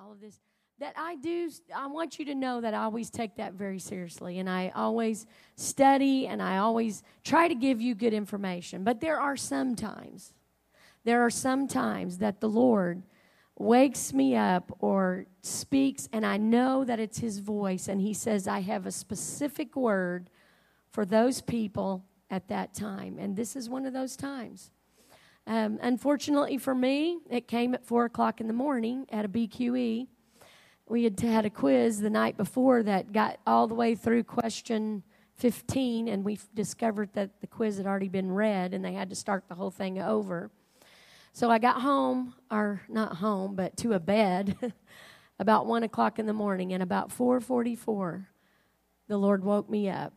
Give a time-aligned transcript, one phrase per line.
[0.00, 0.38] all of this
[0.78, 4.40] that I do, I want you to know that I always take that very seriously
[4.40, 8.82] and I always study and I always try to give you good information.
[8.82, 10.32] But there are some times,
[11.04, 13.04] there are some times that the Lord
[13.56, 18.48] wakes me up or speaks and I know that it's His voice and He says,
[18.48, 20.30] I have a specific word
[20.90, 23.18] for those people at that time.
[23.20, 24.72] And this is one of those times.
[25.46, 30.06] Um, unfortunately for me, it came at 4 o'clock in the morning at a BQE
[30.92, 35.02] we had had a quiz the night before that got all the way through question
[35.36, 39.16] 15, and we discovered that the quiz had already been read and they had to
[39.16, 40.50] start the whole thing over.
[41.32, 44.74] So I got home, or not home, but to a bed
[45.38, 48.28] about 1 o'clock in the morning, and about 444,
[49.08, 50.12] the Lord woke me up.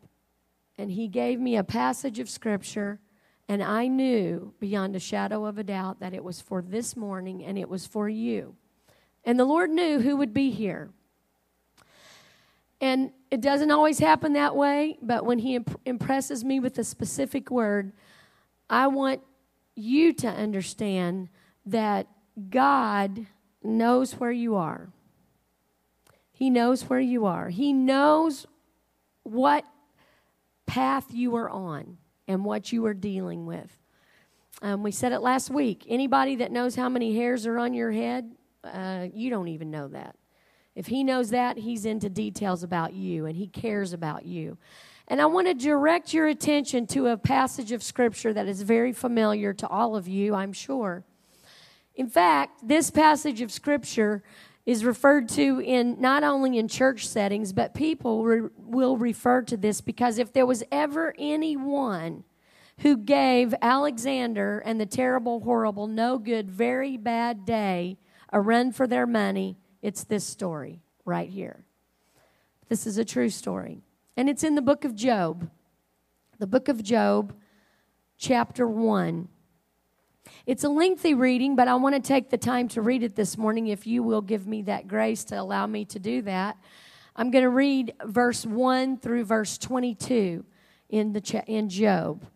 [0.77, 2.99] And He gave me a passage of Scripture,
[3.47, 7.43] and I knew beyond a shadow of a doubt that it was for this morning
[7.43, 8.55] and it was for you.
[9.23, 10.89] And the Lord knew who would be here.
[12.81, 16.83] And it doesn't always happen that way, but when He imp- impresses me with a
[16.83, 17.93] specific word,
[18.69, 19.21] I want
[19.75, 21.29] you to understand
[21.65, 22.07] that
[22.49, 23.27] God
[23.63, 24.89] knows where you are.
[26.31, 27.49] He knows where you are.
[27.49, 28.45] He knows
[29.23, 29.65] what
[30.65, 33.77] path you are on and what you are dealing with.
[34.61, 35.85] Um, we said it last week.
[35.87, 38.31] Anybody that knows how many hairs are on your head,
[38.63, 40.15] uh, you don't even know that.
[40.75, 44.57] If he knows that, he's into details about you and he cares about you.
[45.07, 48.91] And I want to direct your attention to a passage of scripture that is very
[48.91, 51.03] familiar to all of you, I'm sure.
[51.95, 54.23] In fact, this passage of scripture
[54.65, 59.57] is referred to in not only in church settings, but people re- will refer to
[59.57, 62.23] this because if there was ever anyone
[62.79, 67.97] who gave Alexander and the terrible, horrible, no good, very bad day
[68.33, 71.63] a run for their money, it's this story right here.
[72.67, 73.83] This is a true story.
[74.17, 75.49] And it's in the book of Job.
[76.39, 77.33] The book of Job,
[78.17, 79.29] chapter 1.
[80.45, 83.35] It's a lengthy reading, but I want to take the time to read it this
[83.35, 86.55] morning if you will give me that grace to allow me to do that.
[87.15, 90.45] I'm going to read verse 1 through verse 22
[90.89, 92.27] in, the in Job.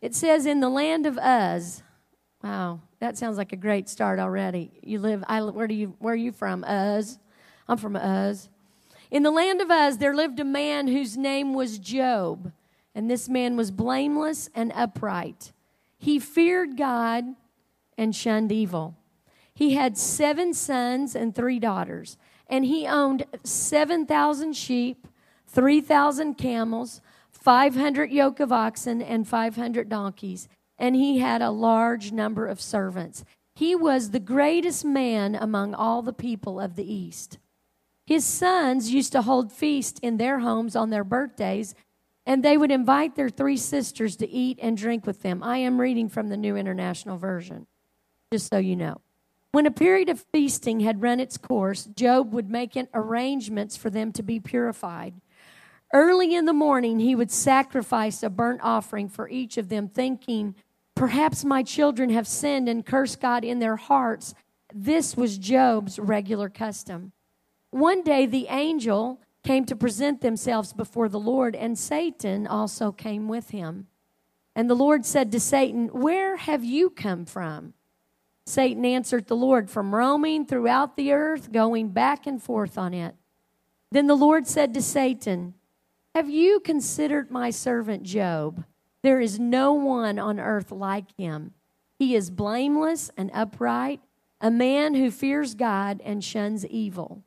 [0.00, 1.82] It says, In the land of Uz,
[2.40, 4.70] wow, that sounds like a great start already.
[4.84, 6.62] You live, I, where, do you, where are you from?
[6.62, 7.18] Uz.
[7.66, 8.48] I'm from Uz.
[9.10, 12.52] In the land of Uz, there lived a man whose name was Job,
[12.94, 15.52] and this man was blameless and upright.
[15.98, 17.24] He feared God
[17.96, 18.96] and shunned evil.
[19.54, 22.18] He had seven sons and three daughters,
[22.48, 25.06] and he owned 7,000 sheep,
[25.48, 30.48] 3,000 camels, 500 yoke of oxen, and 500 donkeys
[30.78, 33.24] and he had a large number of servants.
[33.54, 37.38] He was the greatest man among all the people of the East.
[38.04, 41.74] His sons used to hold feasts in their homes on their birthdays,
[42.26, 45.42] and they would invite their three sisters to eat and drink with them.
[45.42, 47.66] I am reading from the New International Version,
[48.32, 49.00] just so you know.
[49.52, 54.12] When a period of feasting had run its course, Job would make arrangements for them
[54.12, 55.14] to be purified.
[55.94, 60.54] Early in the morning, he would sacrifice a burnt offering for each of them, thinking
[60.96, 64.34] Perhaps my children have sinned and cursed God in their hearts.
[64.74, 67.12] This was Job's regular custom.
[67.70, 73.28] One day the angel came to present themselves before the Lord, and Satan also came
[73.28, 73.88] with him.
[74.56, 77.74] And the Lord said to Satan, Where have you come from?
[78.46, 83.16] Satan answered the Lord, From roaming throughout the earth, going back and forth on it.
[83.90, 85.54] Then the Lord said to Satan,
[86.14, 88.64] Have you considered my servant Job?
[89.02, 91.54] There is no one on earth like him.
[91.98, 94.00] He is blameless and upright,
[94.40, 97.22] a man who fears God and shuns evil.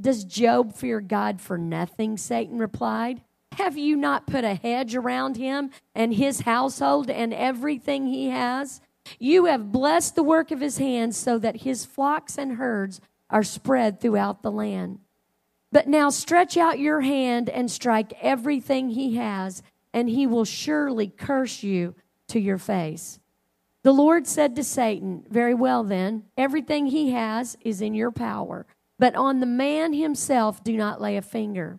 [0.00, 2.16] Does Job fear God for nothing?
[2.16, 3.22] Satan replied.
[3.52, 8.80] Have you not put a hedge around him and his household and everything he has?
[9.18, 13.00] You have blessed the work of his hands so that his flocks and herds
[13.30, 15.00] are spread throughout the land.
[15.72, 19.62] But now stretch out your hand and strike everything he has
[19.94, 21.94] and he will surely curse you
[22.28, 23.20] to your face.
[23.84, 28.66] The Lord said to Satan, Very well, then, everything he has is in your power,
[28.98, 31.78] but on the man himself do not lay a finger.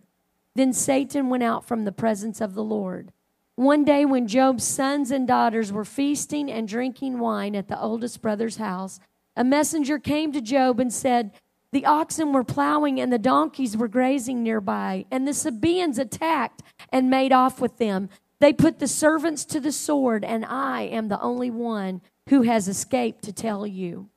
[0.54, 3.12] Then Satan went out from the presence of the Lord.
[3.56, 8.20] One day, when Job's sons and daughters were feasting and drinking wine at the oldest
[8.20, 9.00] brother's house,
[9.34, 11.32] a messenger came to Job and said,
[11.72, 16.62] The oxen were plowing and the donkeys were grazing nearby, and the Sabaeans attacked
[16.92, 18.10] and made off with them.
[18.40, 22.68] They put the servants to the sword, and I am the only one who has
[22.68, 24.10] escaped to tell you.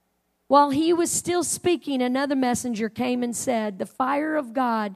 [0.48, 4.96] While he was still speaking, another messenger came and said, The fire of God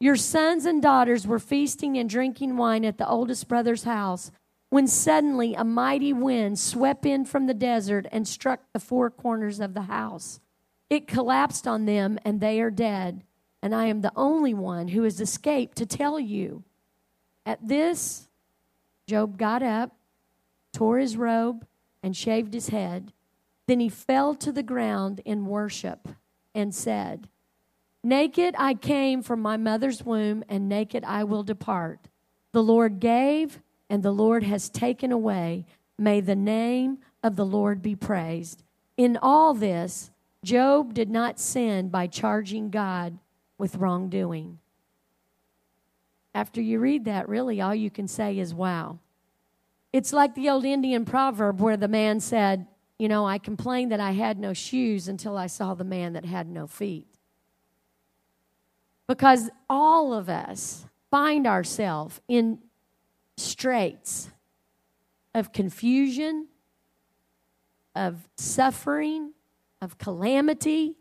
[0.00, 4.30] Your sons and daughters were feasting and drinking wine at the oldest brother's house
[4.70, 9.60] when suddenly a mighty wind swept in from the desert and struck the four corners
[9.60, 10.40] of the house.
[10.88, 13.24] It collapsed on them, and they are dead.
[13.62, 16.64] And I am the only one who has escaped to tell you.
[17.44, 18.28] At this,
[19.06, 19.96] Job got up,
[20.72, 21.66] tore his robe,
[22.02, 23.12] and shaved his head.
[23.66, 26.08] Then he fell to the ground in worship
[26.54, 27.28] and said,
[28.02, 32.08] Naked I came from my mother's womb, and naked I will depart.
[32.52, 33.60] The Lord gave,
[33.90, 35.66] and the Lord has taken away.
[35.98, 38.62] May the name of the Lord be praised.
[38.96, 40.10] In all this,
[40.42, 43.18] Job did not sin by charging God
[43.58, 44.58] with wrongdoing.
[46.34, 48.98] After you read that, really all you can say is, wow.
[49.92, 52.66] It's like the old Indian proverb where the man said,
[52.98, 56.24] You know, I complained that I had no shoes until I saw the man that
[56.24, 57.06] had no feet.
[59.10, 62.60] Because all of us find ourselves in
[63.36, 64.30] straits
[65.34, 66.46] of confusion,
[67.96, 69.32] of suffering,
[69.82, 70.94] of calamity.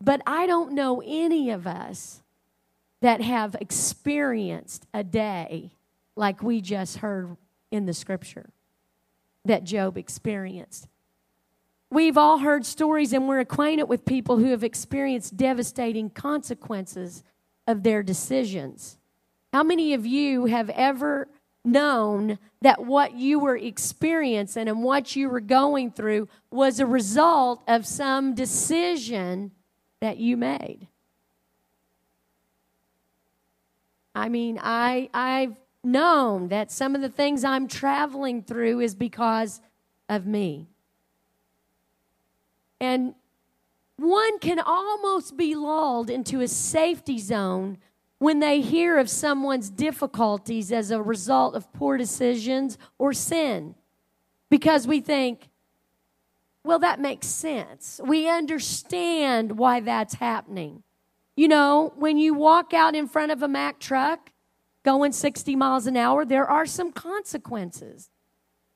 [0.00, 2.22] But I don't know any of us
[3.00, 5.72] that have experienced a day
[6.14, 7.36] like we just heard
[7.72, 8.50] in the scripture
[9.44, 10.86] that Job experienced.
[11.90, 17.22] We've all heard stories and we're acquainted with people who have experienced devastating consequences
[17.66, 18.98] of their decisions.
[19.52, 21.28] How many of you have ever
[21.64, 27.62] known that what you were experiencing and what you were going through was a result
[27.68, 29.52] of some decision
[30.00, 30.88] that you made?
[34.14, 39.60] I mean, I I've known that some of the things I'm traveling through is because
[40.08, 40.68] of me.
[42.80, 43.14] And
[43.96, 47.78] one can almost be lulled into a safety zone
[48.18, 53.74] when they hear of someone's difficulties as a result of poor decisions or sin.
[54.50, 55.48] Because we think,
[56.64, 58.00] well, that makes sense.
[58.04, 60.82] We understand why that's happening.
[61.36, 64.30] You know, when you walk out in front of a Mack truck
[64.82, 68.10] going 60 miles an hour, there are some consequences.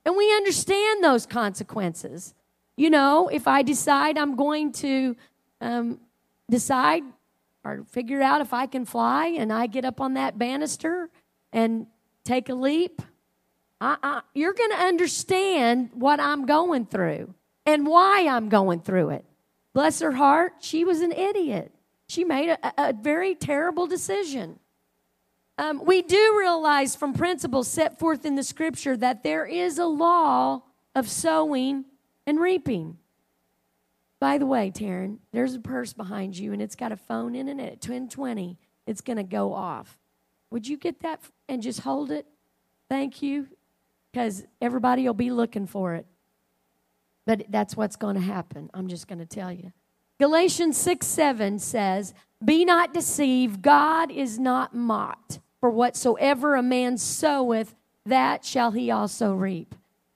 [0.04, 2.34] And we understand those consequences
[2.76, 5.16] you know, if I decide I'm going to
[5.60, 6.00] um,
[6.48, 7.02] decide
[7.64, 11.10] or figure out if I can fly and I get up on that banister
[11.52, 11.86] and
[12.24, 13.02] take a leap,
[13.80, 17.34] I, I, you're going to understand what I'm going through
[17.66, 19.24] and why I'm going through it.
[19.72, 21.72] Bless her heart, she was an idiot.
[22.08, 24.58] She made a, a very terrible decision.
[25.58, 29.86] Um, we do realize from principles set forth in the scripture that there is a
[29.86, 30.62] law
[30.94, 31.84] of sowing
[32.30, 32.96] and reaping.
[34.20, 37.48] By the way, Taryn, there's a purse behind you and it's got a phone in
[37.48, 38.56] it at 1020.
[38.86, 39.98] It's going to go off.
[40.50, 42.26] Would you get that and just hold it?
[42.88, 43.48] Thank you.
[44.12, 46.06] Because everybody will be looking for it.
[47.26, 48.70] But that's what's going to happen.
[48.74, 49.72] I'm just going to tell you.
[50.20, 55.40] Galatians 6 7 says, Be not deceived, God is not mocked.
[55.58, 57.74] For whatsoever a man soweth,
[58.06, 59.74] that shall he also reap.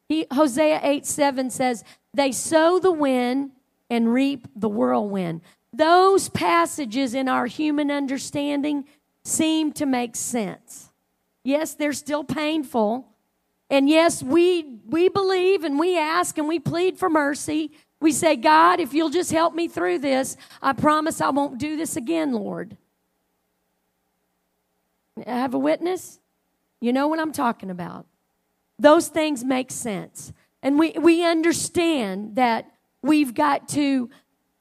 [0.08, 3.50] He, Hosea 8 7 says, they sow the wind
[3.90, 5.42] and reap the whirlwind.
[5.72, 8.84] Those passages in our human understanding
[9.24, 10.90] seem to make sense.
[11.42, 13.08] Yes, they're still painful.
[13.68, 17.72] And yes, we, we believe and we ask and we plead for mercy.
[18.00, 21.76] We say, God, if you'll just help me through this, I promise I won't do
[21.76, 22.76] this again, Lord.
[25.26, 26.20] I have a witness?
[26.80, 28.06] You know what I'm talking about.
[28.78, 30.32] Those things make sense.
[30.64, 32.70] And we, we understand that
[33.02, 34.08] we've got to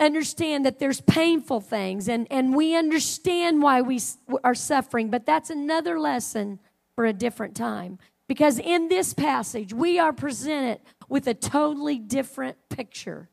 [0.02, 4.02] understand that there's painful things and, and we understand why we
[4.44, 6.60] are suffering, but that's another lesson
[6.96, 8.00] for a different time.
[8.28, 13.30] Because in this passage, we are presented with a totally different picture.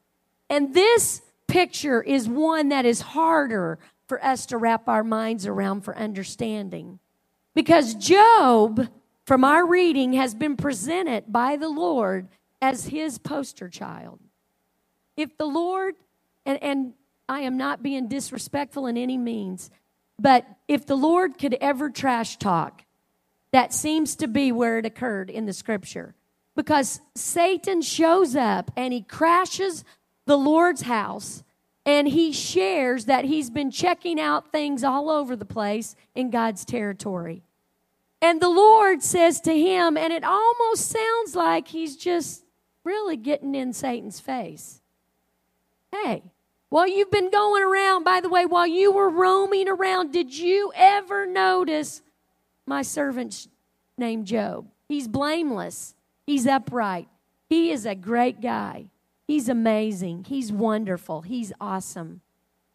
[0.48, 5.80] And this picture is one that is harder for us to wrap our minds around
[5.80, 7.00] for understanding.
[7.54, 8.88] Because Job,
[9.26, 12.28] from our reading, has been presented by the Lord
[12.60, 14.20] as his poster child.
[15.16, 15.94] If the Lord,
[16.44, 16.92] and, and
[17.30, 19.70] I am not being disrespectful in any means.
[20.18, 22.84] But if the Lord could ever trash talk,
[23.52, 26.16] that seems to be where it occurred in the scripture.
[26.56, 29.84] Because Satan shows up and he crashes
[30.26, 31.44] the Lord's house
[31.86, 36.64] and he shares that he's been checking out things all over the place in God's
[36.64, 37.44] territory.
[38.20, 42.44] And the Lord says to him, and it almost sounds like he's just
[42.84, 44.80] really getting in Satan's face.
[45.92, 46.22] Hey,
[46.68, 50.72] while you've been going around, by the way, while you were roaming around, did you
[50.74, 52.02] ever notice
[52.66, 53.48] my servant
[53.98, 54.66] named Job?
[54.88, 55.94] He's blameless,
[56.26, 57.08] he's upright,
[57.48, 58.86] he is a great guy.
[59.26, 62.20] He's amazing, he's wonderful, he's awesome.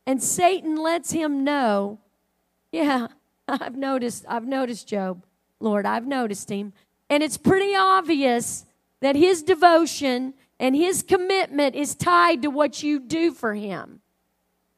[0.05, 1.99] And Satan lets him know,
[2.71, 3.07] yeah,
[3.47, 5.25] I've noticed, I've noticed Job.
[5.59, 6.73] Lord, I've noticed him.
[7.09, 8.65] And it's pretty obvious
[9.05, 14.01] that his devotion and his commitment is tied to what you do for him.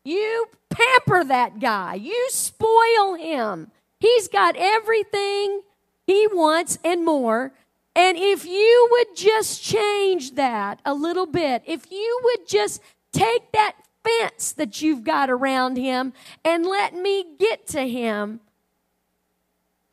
[0.03, 3.71] You pamper that guy, you spoil him.
[4.01, 5.61] He's got everything
[6.05, 7.53] he wants and more.
[7.95, 12.81] And if you would just change that a little bit, if you would just
[13.13, 16.11] take that fence that you've got around him
[16.43, 18.41] and let me get to him,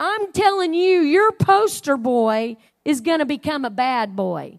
[0.00, 4.58] I'm telling you, your poster boy is going to become a bad boy.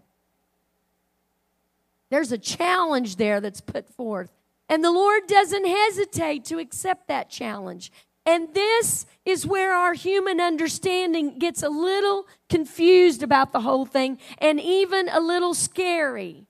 [2.10, 4.30] There's a challenge there that's put forth.
[4.68, 7.92] And the Lord doesn't hesitate to accept that challenge.
[8.24, 14.18] And this is where our human understanding gets a little confused about the whole thing
[14.38, 16.46] and even a little scary.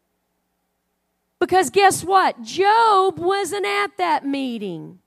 [1.39, 2.43] Because guess what?
[2.43, 5.01] Job wasn't at that meeting.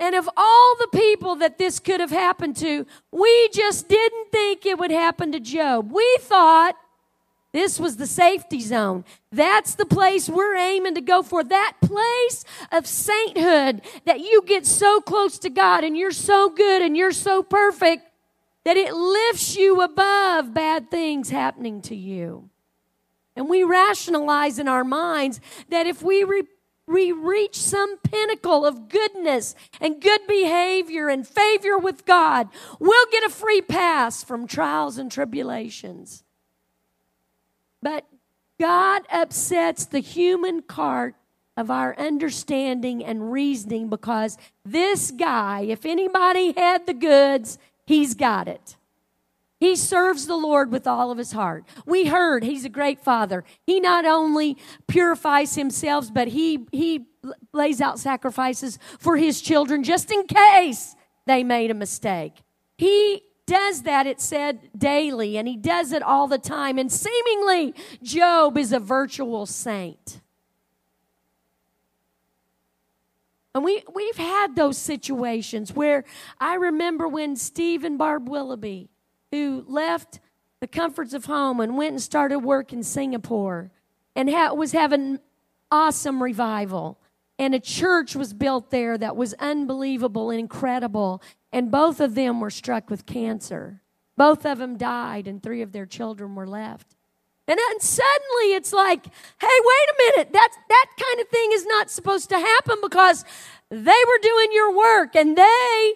[0.00, 4.66] And of all the people that this could have happened to, we just didn't think
[4.66, 5.92] it would happen to Job.
[5.92, 6.74] We thought
[7.52, 9.04] this was the safety zone.
[9.30, 11.44] That's the place we're aiming to go for.
[11.44, 16.82] That place of sainthood that you get so close to God and you're so good
[16.82, 18.10] and you're so perfect
[18.64, 22.50] that it lifts you above bad things happening to you.
[23.36, 26.24] And we rationalize in our minds that if we
[26.86, 32.48] we reach some pinnacle of goodness and good behavior and favor with God,
[32.78, 36.24] we'll get a free pass from trials and tribulations.
[37.82, 38.06] But
[38.60, 41.14] God upsets the human cart
[41.56, 48.48] of our understanding and reasoning because this guy, if anybody had the goods, he's got
[48.48, 48.76] it.
[49.60, 51.64] He serves the Lord with all of his heart.
[51.86, 53.44] We heard he's a great father.
[53.66, 57.06] He not only purifies himself, but he, he
[57.52, 60.96] lays out sacrifices for his children just in case
[61.26, 62.42] they made a mistake.
[62.76, 66.78] He does that, it said, daily, and he does it all the time.
[66.78, 70.20] And seemingly, Job is a virtual saint.
[73.54, 76.04] And we, we've had those situations where
[76.40, 78.90] I remember when Steve and Barb Willoughby
[79.34, 80.20] who left
[80.60, 83.70] the comforts of home and went and started work in Singapore
[84.16, 85.18] and ha- was having
[85.70, 86.98] awesome revival.
[87.38, 91.20] And a church was built there that was unbelievable and incredible.
[91.52, 93.82] And both of them were struck with cancer.
[94.16, 96.94] Both of them died, and three of their children were left.
[97.46, 101.66] And then suddenly it's like, hey, wait a minute, that's, that kind of thing is
[101.66, 103.24] not supposed to happen because
[103.68, 105.92] they were doing your work and they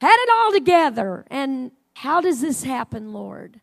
[0.00, 1.24] had it all together.
[1.30, 3.58] And how does this happen, Lord?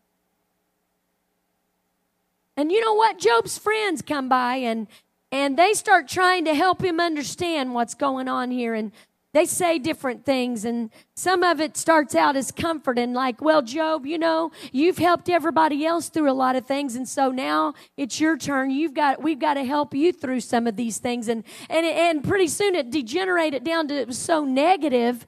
[2.56, 3.20] And you know what?
[3.20, 4.88] Job's friends come by and
[5.30, 8.90] and they start trying to help him understand what's going on here and
[9.34, 13.62] they say different things and some of it starts out as comfort and like well
[13.62, 17.74] job you know you've helped everybody else through a lot of things and so now
[17.96, 21.26] it's your turn you've got we've got to help you through some of these things
[21.28, 25.26] and and and pretty soon it degenerated down to it was so negative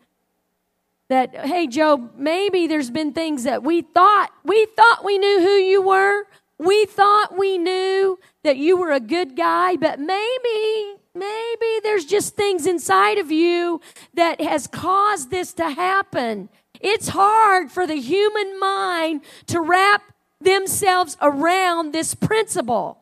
[1.08, 5.56] that hey job maybe there's been things that we thought we thought we knew who
[5.56, 6.24] you were.
[6.58, 12.34] We thought we knew that you were a good guy but maybe maybe there's just
[12.34, 13.80] things inside of you
[14.14, 16.48] that has caused this to happen.
[16.80, 20.02] It's hard for the human mind to wrap
[20.40, 22.98] themselves around this principle.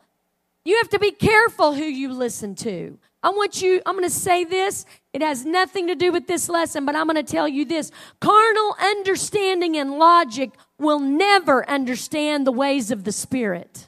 [0.63, 2.97] You have to be careful who you listen to.
[3.21, 4.85] I want you, I'm going to say this.
[5.15, 7.89] It has nothing to do with this lesson, but I'm going to tell you this.
[8.19, 13.87] Carnal understanding and logic will never understand the ways of the Spirit.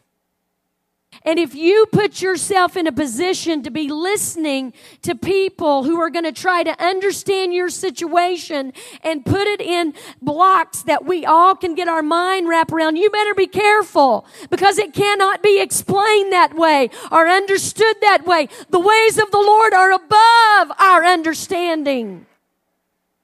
[1.28, 6.10] And if you put yourself in a position to be listening to people who are
[6.10, 8.72] going to try to understand your situation
[9.04, 13.10] and put it in blocks that we all can get our mind wrapped around, you
[13.10, 18.48] better be careful because it cannot be explained that way or understood that way.
[18.70, 22.26] The ways of the Lord are above our understanding.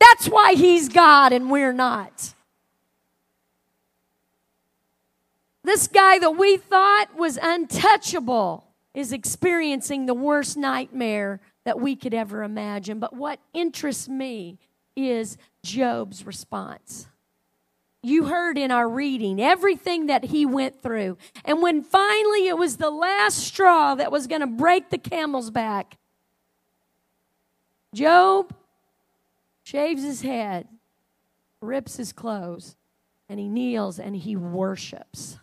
[0.01, 2.33] That's why He's God and we're not.
[5.63, 12.13] This guy that we thought was untouchable is experiencing the worst nightmare that we could
[12.13, 12.99] ever imagine.
[12.99, 14.59] But what interests me
[14.95, 17.07] is Job's response.
[18.01, 21.17] You heard in our reading everything that he went through.
[21.45, 25.49] And when finally it was the last straw that was going to break the camel's
[25.49, 25.97] back,
[27.93, 28.53] Job
[29.63, 30.67] shaves his head,
[31.61, 32.75] rips his clothes,
[33.29, 35.37] and he kneels and he worships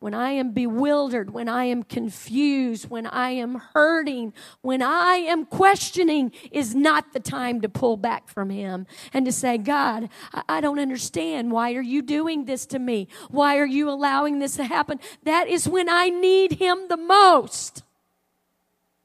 [0.00, 5.44] when I am bewildered, when I am confused, when I am hurting, when I am
[5.44, 10.08] questioning, is not the time to pull back from Him and to say, God,
[10.48, 11.52] I don't understand.
[11.52, 13.08] Why are you doing this to me?
[13.28, 14.98] Why are you allowing this to happen?
[15.24, 17.82] That is when I need Him the most.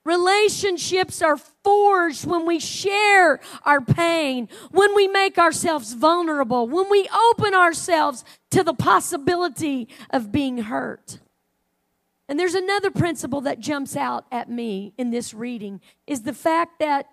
[0.06, 7.10] Relationships are forged when we share our pain, when we make ourselves vulnerable, when we
[7.32, 11.20] open ourselves to the possibility of being hurt.
[12.30, 16.80] And there's another principle that jumps out at me in this reading is the fact
[16.80, 17.08] that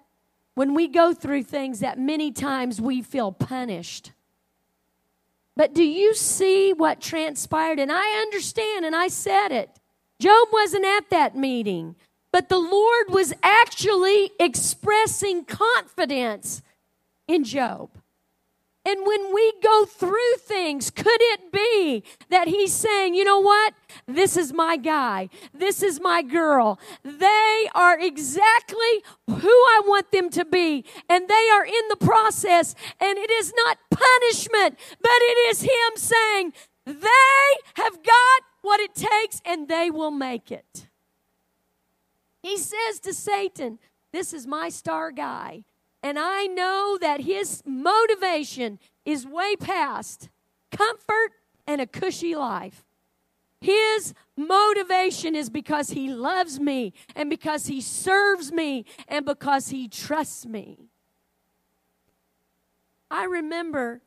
[0.55, 4.13] when we go through things that many times we feel punished.
[5.57, 7.79] But do you see what transpired?
[7.79, 9.71] And I understand, and I said it.
[10.19, 11.97] Job wasn't at that meeting.
[12.33, 16.63] But the Lord was actually expressing confidence
[17.29, 17.91] in Job.
[18.85, 23.75] And when we go through things, could it be that he's saying, you know what?
[24.09, 25.29] This is my guy.
[25.55, 26.81] This is my girl.
[27.05, 30.85] They are exactly who I want them to be.
[31.09, 32.75] And they are in the process.
[33.01, 36.53] And it is not punishment, but it is him saying,
[36.85, 40.89] they have got what it takes and they will make it.
[42.43, 43.79] He says to Satan,
[44.13, 45.65] This is my star guy.
[46.03, 50.29] And I know that his motivation is way past
[50.73, 51.33] comfort
[51.67, 52.85] and a cushy life.
[53.61, 59.87] His motivation is because he loves me and because he serves me and because he
[59.87, 60.89] trusts me.
[63.09, 64.01] I remember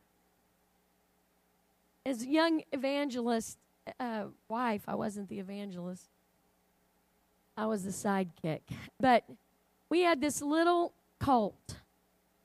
[2.04, 3.56] as a young evangelist
[3.98, 6.10] uh, wife, I wasn't the evangelist.
[7.56, 8.60] I was the sidekick.
[9.00, 9.24] But
[9.88, 11.76] we had this little Colt,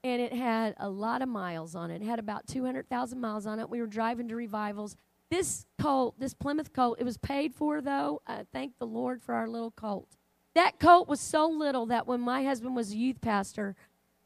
[0.04, 2.02] and it had a lot of miles on it.
[2.02, 3.70] It had about 200,000 miles on it.
[3.70, 4.96] We were driving to revivals.
[5.30, 8.22] This Colt, this Plymouth Colt, it was paid for, though.
[8.26, 10.08] Uh, thank the Lord for our little Colt.
[10.56, 13.76] That Colt was so little that when my husband was a youth pastor,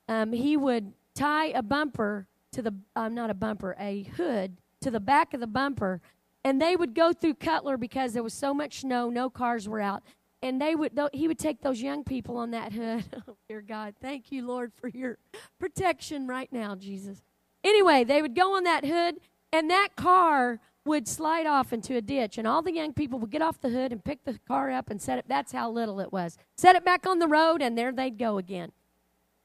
[0.07, 4.91] um, he would tie a bumper to the, uh, not a bumper, a hood to
[4.91, 6.01] the back of the bumper,
[6.43, 9.81] and they would go through Cutler because there was so much snow, no cars were
[9.81, 10.03] out
[10.45, 13.03] and they would he would take those young people on that hood.
[13.27, 13.95] Oh dear god.
[13.99, 15.17] Thank you lord for your
[15.59, 17.23] protection right now jesus.
[17.63, 19.15] Anyway they would go on that hood
[19.51, 23.31] and that car would slide off into a ditch and all the young people would
[23.31, 25.99] get off the hood and pick the car up and set it that's how little
[25.99, 26.37] it was.
[26.55, 28.71] Set it back on the road and there they'd go again.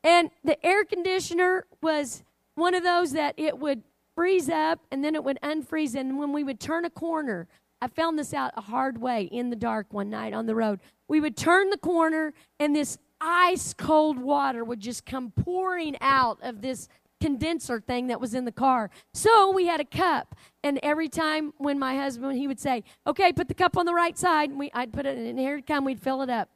[0.04, 2.22] And the air conditioner was
[2.54, 3.82] one of those that it would
[4.14, 7.48] freeze up and then it would unfreeze and when we would turn a corner
[7.82, 10.80] I found this out a hard way in the dark one night on the road.
[11.08, 16.38] We would turn the corner, and this ice cold water would just come pouring out
[16.42, 16.88] of this
[17.20, 18.90] condenser thing that was in the car.
[19.12, 23.32] So we had a cup, and every time when my husband he would say, "Okay,
[23.32, 25.26] put the cup on the right side," and we I'd put it in.
[25.26, 26.48] And here it come, we'd fill it up.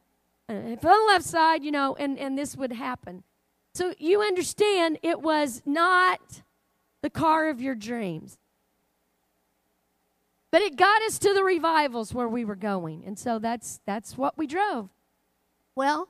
[0.49, 3.25] Uh, and fill the left side, you know, and and this would happen.
[3.75, 6.43] So you understand, it was not
[7.03, 8.39] the car of your dreams.
[10.55, 13.05] But it got us to the revivals where we were going.
[13.05, 14.89] And so that's that's what we drove.
[15.75, 16.09] Well,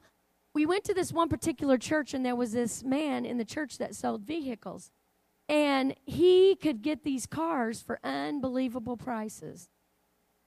[0.52, 3.78] we went to this one particular church and there was this man in the church
[3.78, 4.90] that sold vehicles.
[5.48, 9.70] And he could get these cars for unbelievable prices.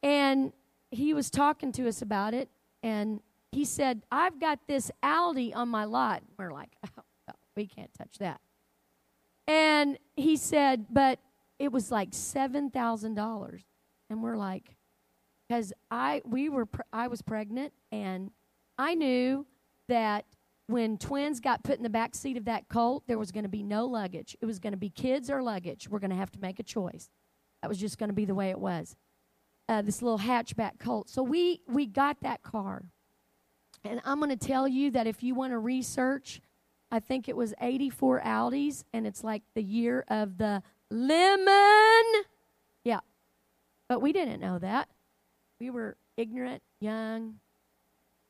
[0.04, 0.54] And
[0.92, 2.50] he was talking to us about it
[2.84, 3.20] and
[3.52, 6.22] he said, I've got this Audi on my lot.
[6.38, 8.42] We're like, oh, we can't touch that.
[9.48, 11.18] And he said, but
[11.58, 13.64] it was like $7,000
[14.10, 14.76] and we're like
[15.48, 18.32] because i we were i was pregnant and
[18.78, 19.46] i knew
[19.88, 20.26] that
[20.68, 23.50] when twins got put in the back seat of that colt there was going to
[23.50, 24.36] be no luggage.
[24.42, 25.88] It was going to be kids or luggage.
[25.90, 27.10] We're going to have to make a choice
[27.62, 28.96] that was just going to be the way it was.
[29.70, 31.10] Uh, this little hatchback Colt.
[31.10, 32.84] So we we got that car,
[33.84, 36.40] and I'm going to tell you that if you want to research,
[36.90, 42.04] I think it was 84 Audis, and it's like the year of the lemon.
[43.90, 44.90] But we didn't know that.
[45.60, 47.36] We were ignorant, young,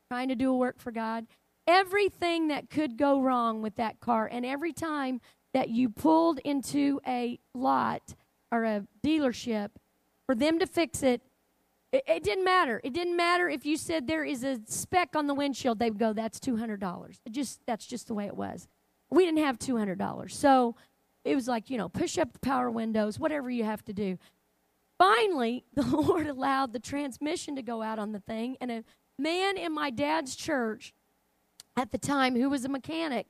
[0.10, 1.28] trying to do a work for God.
[1.65, 5.20] Everything that could go wrong with that car, and every time
[5.54, 8.15] that you pulled into a lot
[8.52, 9.72] or a dealership
[10.26, 11.22] for them to fix it,
[11.91, 12.80] it, it, didn't matter.
[12.84, 15.80] It didn't matter if you said there is a speck on the windshield.
[15.80, 18.67] They would go, "That's two hundred dollars." Just that's just the way it was.
[19.10, 20.76] We didn't have two hundred dollars, so
[21.24, 24.17] it was like you know, push up the power windows, whatever you have to do.
[24.97, 28.83] Finally, the Lord allowed the transmission to go out on the thing, and a
[29.19, 30.93] man in my dad's church
[31.75, 33.27] at the time, who was a mechanic,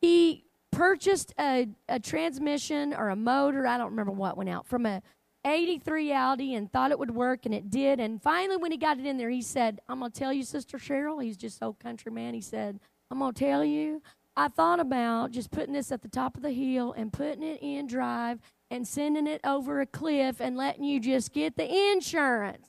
[0.00, 3.66] he purchased a, a transmission or a motor.
[3.66, 5.02] I don't remember what went out from a
[5.46, 7.98] 83 Audi and thought it would work, and it did.
[7.98, 10.42] And finally, when he got it in there, he said, I'm going to tell you,
[10.42, 11.22] Sister Cheryl.
[11.22, 12.34] He's just so country man.
[12.34, 12.78] He said,
[13.10, 14.02] I'm going to tell you,
[14.36, 17.60] I thought about just putting this at the top of the hill and putting it
[17.62, 22.68] in drive and sending it over a cliff and letting you just get the insurance.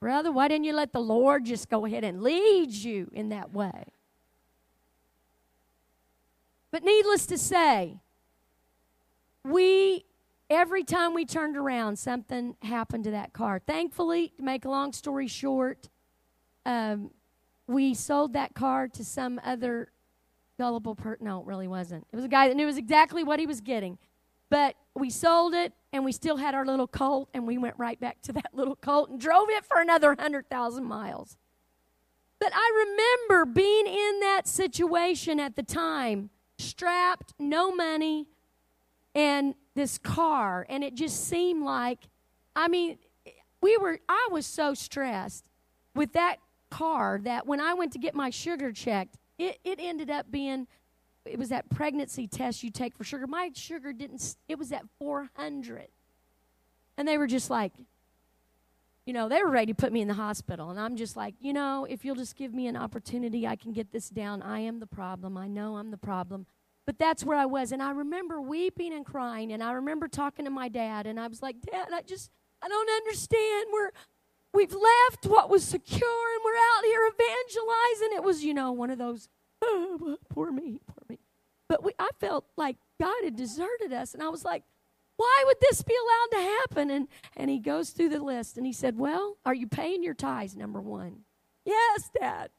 [0.00, 3.52] Brother, why didn't you let the Lord just go ahead and lead you in that
[3.52, 3.86] way?
[6.70, 8.00] But needless to say,
[9.44, 10.04] we
[10.50, 13.60] every time we turned around, something happened to that car.
[13.64, 15.88] Thankfully, to make a long story short,
[16.66, 17.10] um,
[17.66, 19.90] we sold that car to some other
[20.58, 21.24] gullible person.
[21.24, 22.06] No, it really wasn't.
[22.12, 23.98] It was a guy that knew exactly what he was getting.
[24.50, 27.98] But we sold it, and we still had our little Colt, and we went right
[27.98, 31.36] back to that little Colt and drove it for another 100,000 miles.
[32.38, 38.26] But I remember being in that situation at the time, strapped, no money,
[39.14, 42.08] and this car and it just seemed like
[42.56, 42.98] i mean
[43.60, 45.44] we were i was so stressed
[45.94, 46.36] with that
[46.70, 50.66] car that when i went to get my sugar checked it, it ended up being
[51.24, 54.82] it was that pregnancy test you take for sugar my sugar didn't it was at
[54.98, 55.88] 400
[56.96, 57.72] and they were just like
[59.06, 61.34] you know they were ready to put me in the hospital and i'm just like
[61.40, 64.60] you know if you'll just give me an opportunity i can get this down i
[64.60, 66.46] am the problem i know i'm the problem
[66.86, 67.72] but that's where I was.
[67.72, 69.52] And I remember weeping and crying.
[69.52, 71.06] And I remember talking to my dad.
[71.06, 72.30] And I was like, Dad, I just,
[72.62, 73.66] I don't understand.
[73.72, 73.90] We're,
[74.52, 78.16] we've left what was secure and we're out here evangelizing.
[78.16, 79.28] It was, you know, one of those,
[79.62, 80.93] oh, poor me, poor me.
[81.74, 84.14] But we, I felt like God had deserted us.
[84.14, 84.62] And I was like,
[85.16, 86.88] why would this be allowed to happen?
[86.88, 90.14] And, and he goes through the list and he said, Well, are you paying your
[90.14, 90.56] tithes?
[90.56, 91.22] Number one.
[91.64, 92.50] Yes, Dad.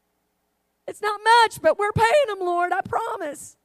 [0.86, 3.56] It's not much, but we're paying them, Lord, I promise.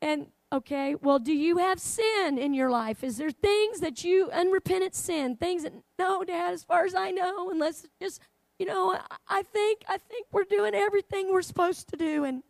[0.00, 3.02] And okay, well, do you have sin in your life?
[3.02, 7.10] Is there things that you unrepentant sin, things that no, Dad, as far as I
[7.10, 8.20] know, unless just
[8.60, 12.22] you know, I think I think we're doing everything we're supposed to do.
[12.22, 12.44] And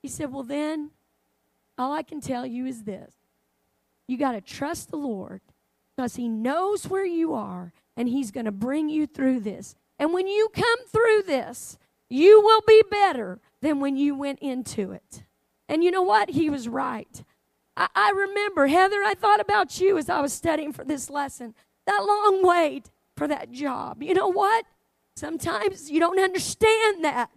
[0.00, 0.92] he said, Well then,
[1.78, 3.14] all I can tell you is this.
[4.08, 5.40] You got to trust the Lord
[5.96, 9.74] because He knows where you are and He's going to bring you through this.
[9.98, 14.92] And when you come through this, you will be better than when you went into
[14.92, 15.24] it.
[15.68, 16.30] And you know what?
[16.30, 17.24] He was right.
[17.76, 21.54] I, I remember, Heather, I thought about you as I was studying for this lesson.
[21.86, 24.02] That long wait for that job.
[24.02, 24.66] You know what?
[25.16, 27.30] Sometimes you don't understand that.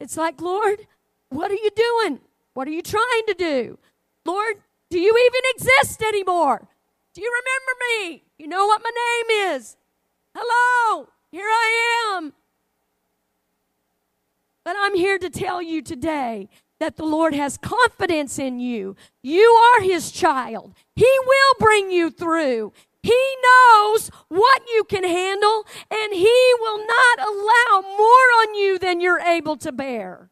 [0.00, 0.86] It's like, Lord,
[1.30, 2.20] what are you doing?
[2.54, 3.78] What are you trying to do?
[4.24, 4.56] Lord,
[4.90, 6.68] do you even exist anymore?
[7.14, 8.24] Do you remember me?
[8.38, 9.76] You know what my name is.
[10.34, 12.32] Hello, here I am.
[14.64, 16.48] But I'm here to tell you today
[16.80, 18.96] that the Lord has confidence in you.
[19.22, 20.74] You are His child.
[20.96, 22.72] He will bring you through.
[23.02, 29.00] He knows what you can handle, and He will not allow more on you than
[29.00, 30.30] you're able to bear.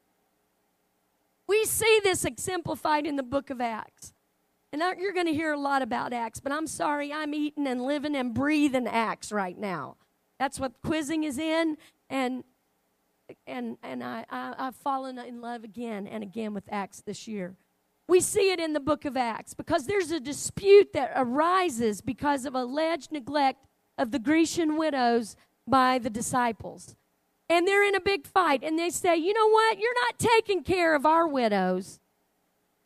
[1.52, 4.14] We see this exemplified in the book of Acts.
[4.72, 7.82] And you're going to hear a lot about Acts, but I'm sorry, I'm eating and
[7.82, 9.98] living and breathing Acts right now.
[10.38, 11.76] That's what quizzing is in,
[12.08, 12.42] and
[13.46, 17.54] and, and I, I, I've fallen in love again and again with Acts this year.
[18.08, 22.46] We see it in the book of Acts because there's a dispute that arises because
[22.46, 23.66] of alleged neglect
[23.98, 25.36] of the Grecian widows
[25.66, 26.96] by the disciples.
[27.52, 29.78] And they're in a big fight, and they say, You know what?
[29.78, 32.00] You're not taking care of our widows.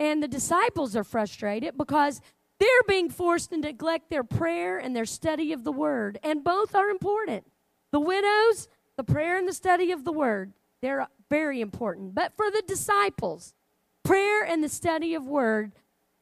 [0.00, 2.20] And the disciples are frustrated because
[2.58, 6.18] they're being forced to neglect their prayer and their study of the word.
[6.22, 7.44] And both are important.
[7.92, 12.14] The widows the prayer and the study of the word, they're very important.
[12.14, 13.54] But for the disciples,
[14.04, 15.72] prayer and the study of word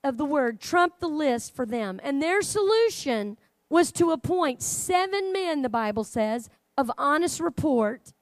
[0.02, 1.98] of the word trump the list for them.
[2.02, 3.38] And their solution
[3.70, 8.12] was to appoint seven men, the Bible says, of honest report,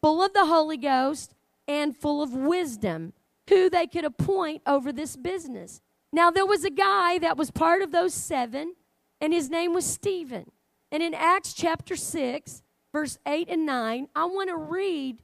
[0.00, 1.34] full of the Holy Ghost
[1.68, 3.12] and full of wisdom,
[3.48, 5.80] who they could appoint over this business.
[6.12, 8.74] Now, there was a guy that was part of those seven,
[9.20, 10.50] and his name was Stephen.
[10.90, 15.22] And in Acts chapter 6, verse 8 and 9, I want to read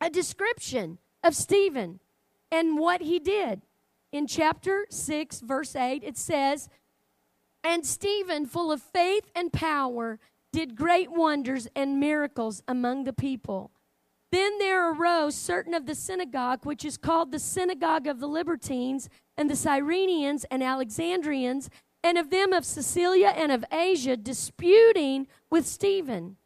[0.00, 2.00] a description of Stephen
[2.50, 3.62] and what he did.
[4.12, 6.68] In chapter 6, verse 8, it says,
[7.62, 10.20] And Stephen, full of faith and power,
[10.52, 13.72] did great wonders and miracles among the people.
[14.34, 19.08] Then there arose certain of the synagogue, which is called the synagogue of the Libertines,
[19.36, 21.70] and the Cyrenians and Alexandrians,
[22.02, 26.36] and of them of Cilicia and of Asia, disputing with Stephen.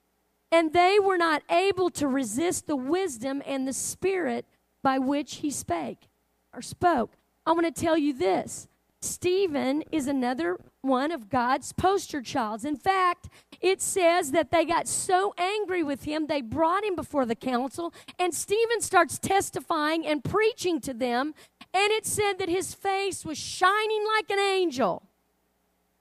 [0.52, 4.44] And they were not able to resist the wisdom and the spirit
[4.82, 6.10] by which he spake
[6.52, 7.14] or spoke.
[7.46, 8.68] I want to tell you this
[9.08, 12.64] Stephen is another one of God's poster childs.
[12.64, 13.28] In fact,
[13.60, 17.92] it says that they got so angry with him, they brought him before the council,
[18.18, 21.34] and Stephen starts testifying and preaching to them.
[21.74, 25.02] And it said that his face was shining like an angel.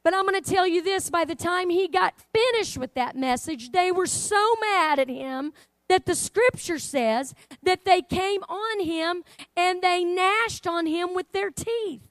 [0.03, 3.15] But I'm going to tell you this by the time he got finished with that
[3.17, 5.51] message, they were so mad at him
[5.89, 9.23] that the scripture says that they came on him
[9.55, 12.06] and they gnashed on him with their teeth.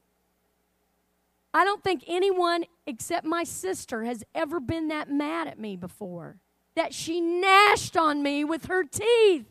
[1.56, 6.36] I don't think anyone except my sister has ever been that mad at me before.
[6.74, 9.46] That she gnashed on me with her teeth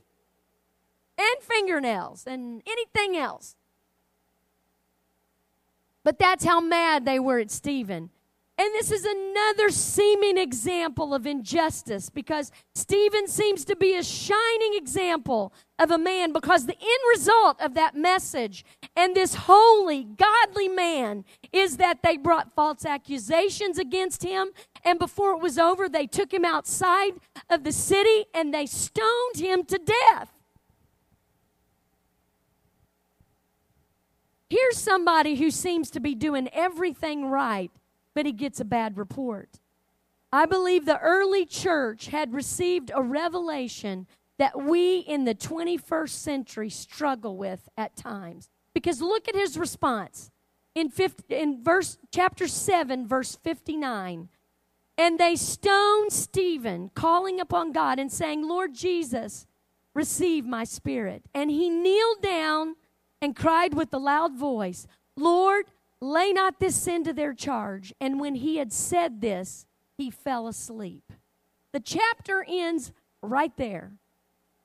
[1.17, 3.55] and fingernails and anything else.
[6.03, 8.11] But that's how mad they were at Stephen.
[8.57, 14.75] And this is another seeming example of injustice because Stephen seems to be a shining
[14.75, 18.63] example of a man because the end result of that message
[18.95, 24.51] and this holy, godly man is that they brought false accusations against him.
[24.85, 27.11] And before it was over, they took him outside
[27.49, 30.31] of the city and they stoned him to death.
[34.49, 37.71] Here's somebody who seems to be doing everything right
[38.15, 39.60] but he gets a bad report.
[40.32, 44.08] I believe the early church had received a revelation
[44.39, 48.49] that we in the 21st century struggle with at times.
[48.73, 50.32] Because look at his response
[50.75, 54.30] in, 50, in verse chapter 7 verse 59
[54.97, 59.47] and they stoned stephen calling upon god and saying lord jesus
[59.93, 62.75] receive my spirit and he kneeled down
[63.21, 65.65] and cried with a loud voice lord
[66.05, 67.91] Lay not this sin to their charge.
[67.99, 69.65] And when he had said this,
[69.97, 71.11] he fell asleep.
[71.73, 72.91] The chapter ends
[73.23, 73.93] right there.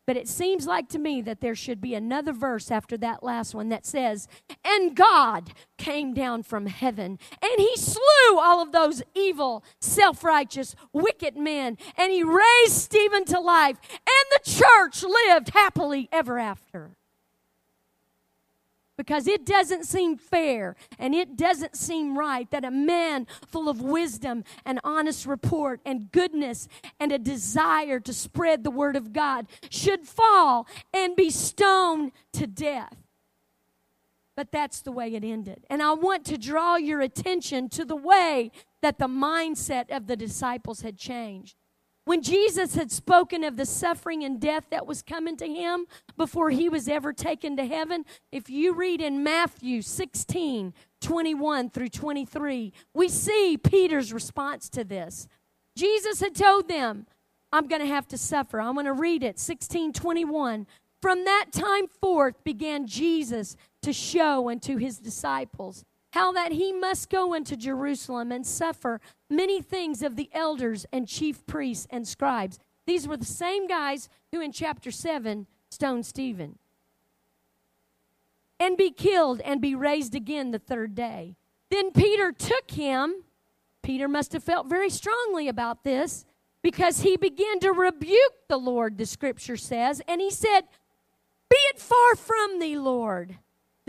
[0.06, 3.54] But it seems like to me that there should be another verse after that last
[3.54, 4.28] one that says,
[4.62, 10.74] And God came down from heaven, and he slew all of those evil, self righteous,
[10.92, 16.96] wicked men, and he raised Stephen to life, and the church lived happily ever after
[19.00, 23.80] because it doesn't seem fair and it doesn't seem right that a man full of
[23.80, 26.68] wisdom and honest report and goodness
[27.00, 32.46] and a desire to spread the word of God should fall and be stoned to
[32.46, 32.94] death.
[34.36, 35.64] But that's the way it ended.
[35.70, 40.16] And I want to draw your attention to the way that the mindset of the
[40.16, 41.56] disciples had changed.
[42.04, 45.86] When Jesus had spoken of the suffering and death that was coming to him
[46.16, 51.88] before he was ever taken to heaven, if you read in Matthew 16 21 through
[51.88, 55.28] 23, we see Peter's response to this.
[55.76, 57.06] Jesus had told them,
[57.52, 58.60] I'm going to have to suffer.
[58.60, 60.66] I'm going to read it 16 21.
[61.00, 67.08] From that time forth began Jesus to show unto his disciples how that he must
[67.08, 72.58] go into Jerusalem and suffer many things of the elders and chief priests and scribes.
[72.86, 76.58] These were the same guys who in chapter 7 stoned Stephen.
[78.58, 81.36] And be killed and be raised again the third day.
[81.70, 83.24] Then Peter took him.
[83.82, 86.26] Peter must have felt very strongly about this
[86.62, 90.62] because he began to rebuke the Lord, the scripture says, and he said,
[91.48, 93.38] Be it far from thee, Lord.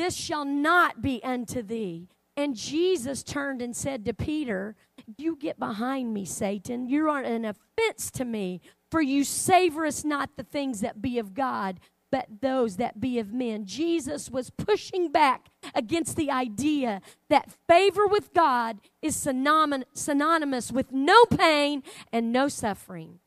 [0.02, 2.08] This shall not be unto thee.
[2.36, 4.76] And Jesus turned and said to Peter,
[5.16, 6.88] You get behind me, Satan.
[6.88, 11.36] You are an offense to me, for you savorest not the things that be of
[11.36, 11.80] God,
[12.12, 13.68] but those that be of men.
[13.68, 21.26] Jesus was pushing back against the idea that favor with God is synonymous with no
[21.26, 23.20] pain and no suffering.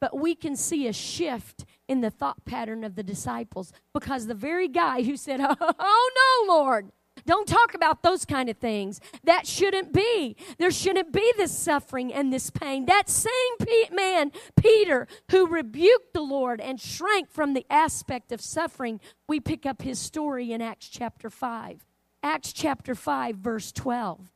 [0.00, 4.34] But we can see a shift in the thought pattern of the disciples because the
[4.34, 6.10] very guy who said, Oh,
[6.46, 6.92] no, Lord,
[7.26, 9.00] Don't talk about those kind of things.
[9.24, 10.36] That shouldn't be.
[10.58, 12.86] There shouldn't be this suffering and this pain.
[12.86, 19.00] That same man, Peter, who rebuked the Lord and shrank from the aspect of suffering,
[19.28, 21.84] we pick up his story in Acts chapter 5.
[22.22, 24.30] Acts chapter 5, verse 12.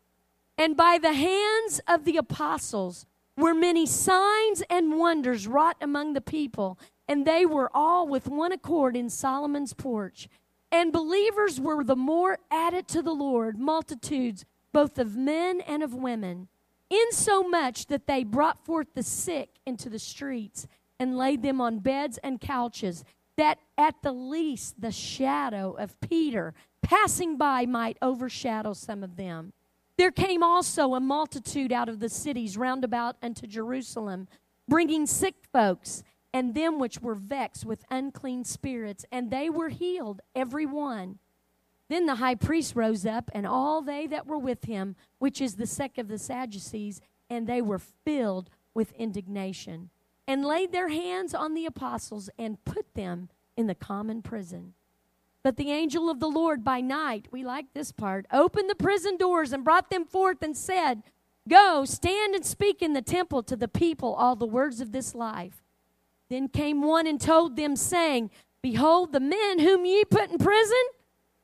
[0.58, 6.20] And by the hands of the apostles were many signs and wonders wrought among the
[6.20, 10.28] people, and they were all with one accord in Solomon's porch.
[10.70, 15.94] And believers were the more added to the Lord, multitudes both of men and of
[15.94, 16.48] women,
[16.90, 20.66] insomuch that they brought forth the sick into the streets
[20.98, 23.04] and laid them on beds and couches,
[23.36, 29.52] that at the least the shadow of Peter passing by might overshadow some of them.
[30.02, 34.26] There came also a multitude out of the cities round about unto Jerusalem,
[34.66, 40.20] bringing sick folks and them which were vexed with unclean spirits, and they were healed,
[40.34, 41.20] every one.
[41.88, 45.54] Then the high priest rose up, and all they that were with him, which is
[45.54, 49.90] the sect of the Sadducees, and they were filled with indignation,
[50.26, 54.74] and laid their hands on the apostles, and put them in the common prison.
[55.42, 59.16] But the angel of the Lord by night, we like this part, opened the prison
[59.16, 61.02] doors and brought them forth and said,
[61.48, 65.14] Go, stand and speak in the temple to the people all the words of this
[65.14, 65.64] life.
[66.30, 68.30] Then came one and told them, saying,
[68.62, 70.82] Behold, the men whom ye put in prison,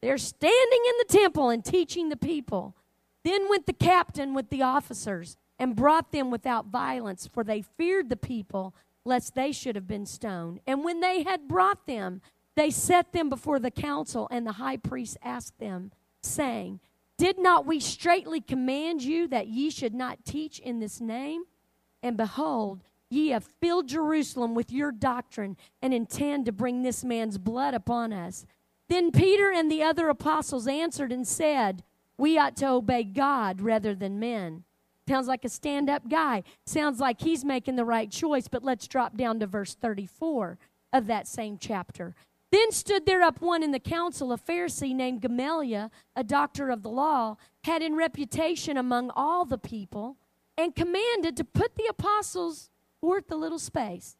[0.01, 2.77] they're standing in the temple and teaching the people.
[3.25, 8.09] Then went the captain with the officers and brought them without violence, for they feared
[8.09, 10.61] the people, lest they should have been stoned.
[10.67, 12.23] And when they had brought them,
[12.59, 15.92] they set them before the council, and the high priest asked them,
[16.23, 16.81] saying,
[17.16, 21.44] Did not we straitly command you that ye should not teach in this name?
[22.03, 27.38] And behold, ye have filled Jerusalem with your doctrine, and intend to bring this man's
[27.38, 28.44] blood upon us.
[28.88, 31.85] Then Peter and the other apostles answered and said,
[32.16, 34.64] We ought to obey God rather than men.
[35.09, 36.42] Sounds like a stand up guy.
[36.66, 40.59] Sounds like he's making the right choice, but let's drop down to verse 34
[40.92, 42.14] of that same chapter.
[42.51, 46.83] Then stood there up one in the council, a Pharisee named Gamaliel, a doctor of
[46.83, 50.17] the law, had in reputation among all the people,
[50.57, 54.17] and commanded to put the apostles forth a little space.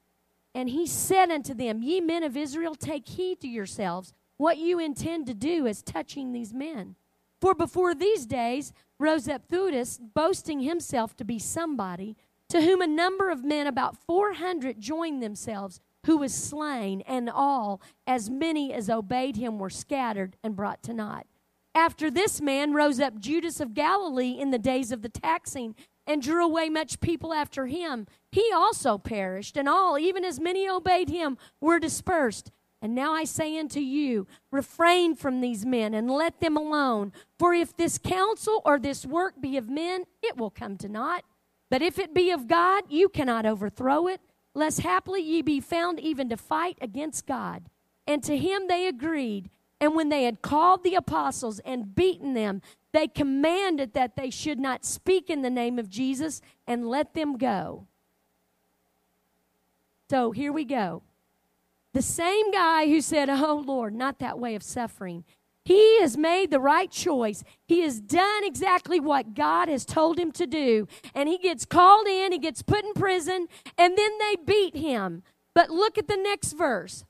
[0.55, 4.79] And he said unto them, Ye men of Israel, take heed to yourselves what you
[4.79, 6.97] intend to do as touching these men.
[7.41, 12.17] For before these days rose up Theudas, boasting himself to be somebody,
[12.49, 17.29] to whom a number of men, about four hundred, joined themselves who was slain, and
[17.29, 21.27] all, as many as obeyed him, were scattered and brought to naught.
[21.75, 25.75] After this man rose up Judas of Galilee in the days of the taxing,
[26.09, 28.07] and drew away much people after him.
[28.33, 32.51] He also perished, and all, even as many obeyed him, were dispersed.
[32.81, 37.13] And now I say unto you, refrain from these men and let them alone.
[37.39, 41.25] For if this counsel or this work be of men, it will come to naught.
[41.71, 44.23] But if it be of God, you cannot overthrow it
[44.59, 47.71] lest haply ye be found even to fight against God.
[48.07, 49.51] And to him they agreed.
[49.81, 52.61] And when they had called the apostles and beaten them,
[52.93, 57.39] they commanded that they should not speak in the name of Jesus and let them
[57.39, 57.87] go.
[60.11, 61.03] So here we go.
[61.93, 65.25] The same guy who said, Oh Lord, not that way of suffering,
[65.69, 67.45] he has made the right choice.
[67.67, 70.89] He has done exactly what God has told him to do.
[71.15, 75.23] And he gets called in, he gets put in prison, and then they beat him.
[75.55, 77.05] But look at the next verse.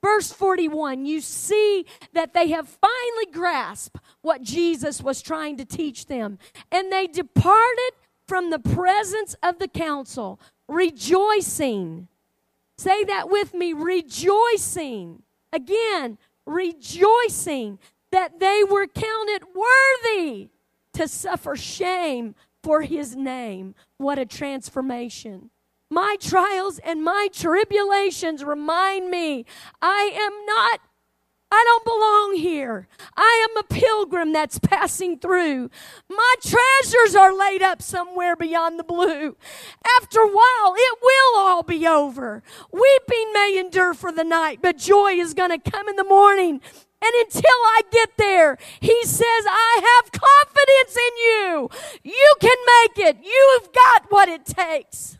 [0.00, 6.06] Verse 41, you see that they have finally grasped what Jesus was trying to teach
[6.06, 6.38] them.
[6.70, 7.94] And they departed
[8.28, 12.06] from the presence of the council, rejoicing.
[12.78, 15.24] Say that with me rejoicing.
[15.52, 17.80] Again, rejoicing
[18.14, 20.48] that they were counted worthy
[20.92, 23.74] to suffer shame for his name.
[23.96, 25.50] What a transformation.
[25.90, 29.46] My trials and my tribulations remind me
[29.82, 30.80] I am not
[31.50, 32.88] I don't belong here.
[33.16, 35.70] I am a pilgrim that's passing through.
[36.08, 39.36] My treasures are laid up somewhere beyond the blue.
[40.00, 42.42] After a while, it will all be over.
[42.72, 46.60] Weeping may endure for the night, but joy is going to come in the morning.
[47.04, 51.68] And until I get there, he says, I have confidence in you.
[52.02, 53.18] You can make it.
[53.22, 55.18] You've got what it takes.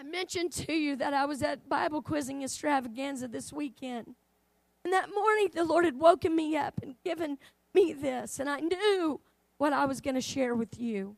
[0.00, 4.16] I mentioned to you that I was at Bible quizzing extravaganza this weekend.
[4.82, 7.38] And that morning, the Lord had woken me up and given
[7.74, 8.40] me this.
[8.40, 9.20] And I knew
[9.56, 11.14] what I was going to share with you.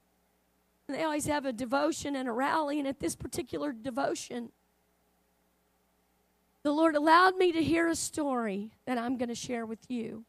[0.87, 2.79] And they always have a devotion and a rally.
[2.79, 4.51] And at this particular devotion,
[6.67, 10.25] the Lord allowed me to hear a story that I'm going to share with you.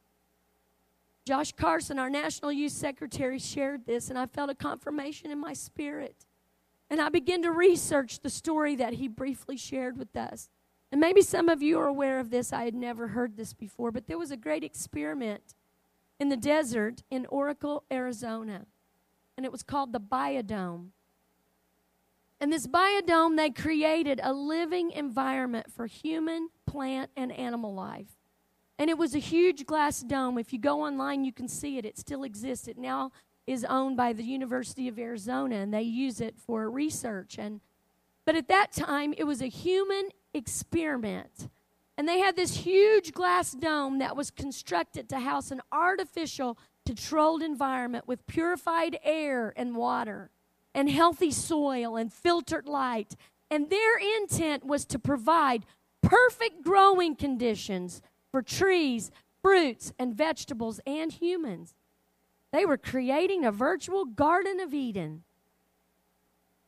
[1.25, 5.53] Josh Carson, our National Youth Secretary, shared this, and I felt a confirmation in my
[5.53, 6.27] spirit.
[6.91, 10.49] And I began to research the story that he briefly shared with us.
[10.91, 12.53] And maybe some of you are aware of this.
[12.53, 15.55] I had never heard this before, but there was a great experiment
[16.19, 18.67] in the desert in Oracle, Arizona.
[19.35, 20.89] And it was called the Biodome.
[22.39, 28.17] And this biodome, they created a living environment for human, plant, and animal life.
[28.77, 30.37] And it was a huge glass dome.
[30.37, 31.85] If you go online, you can see it.
[31.85, 32.67] It still exists.
[32.67, 33.11] It now
[33.47, 37.39] is owned by the University of Arizona, and they use it for research.
[37.39, 37.61] And
[38.25, 41.49] but at that time, it was a human experiment.
[41.97, 47.41] And they had this huge glass dome that was constructed to house an artificial, controlled
[47.41, 50.29] environment with purified air and water
[50.77, 53.15] and healthy soil and filtered light.
[53.49, 55.65] And their intent was to provide
[56.03, 57.99] perfect growing conditions
[58.31, 59.09] for trees,
[59.41, 61.73] fruits, and vegetables and humans.
[62.53, 65.23] They were creating a virtual Garden of Eden.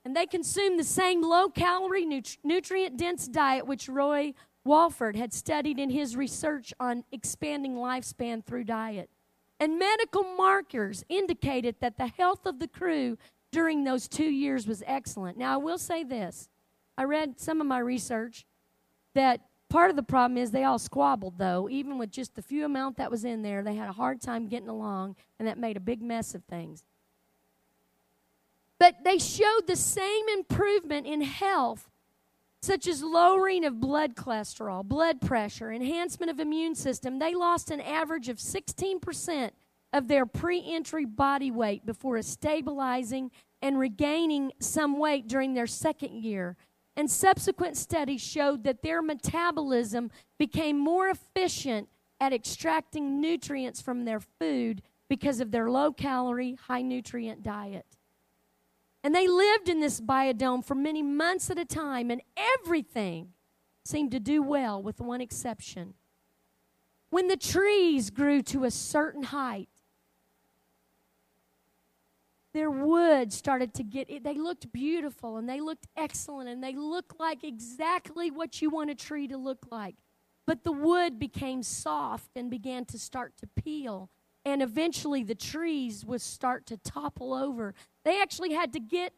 [0.04, 4.34] And they consumed the same low calorie, nutrient dense diet which Roy
[4.64, 9.12] Walford had studied in his research on expanding lifespan through diet.
[9.60, 13.18] And medical markers indicated that the health of the crew
[13.52, 15.38] during those two years was excellent.
[15.38, 16.50] Now, I will say this
[16.98, 18.46] I read some of my research
[19.16, 21.70] that part of the problem is they all squabbled, though.
[21.70, 24.48] Even with just the few amount that was in there, they had a hard time
[24.48, 26.84] getting along, and that made a big mess of things.
[28.80, 31.90] But they showed the same improvement in health,
[32.62, 37.20] such as lowering of blood cholesterol, blood pressure, enhancement of immune system.
[37.20, 39.52] They lost an average of 16%
[39.94, 43.32] of their pre entry body weight before stabilizing
[43.62, 46.56] and regaining some weight during their second year.
[46.96, 51.88] And subsequent studies showed that their metabolism became more efficient
[52.20, 57.86] at extracting nutrients from their food because of their low calorie, high nutrient diet.
[59.04, 63.30] And they lived in this biodome for many months at a time, and everything
[63.86, 65.94] seemed to do well, with one exception.
[67.10, 69.70] When the trees grew to a certain height,
[72.60, 74.22] their wood started to get it.
[74.22, 78.90] they looked beautiful and they looked excellent and they looked like exactly what you want
[78.90, 79.96] a tree to look like
[80.46, 84.10] but the wood became soft and began to start to peel
[84.44, 89.14] and eventually the trees would start to topple over they actually had to get